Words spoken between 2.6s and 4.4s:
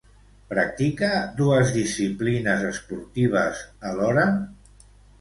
esportives alhora?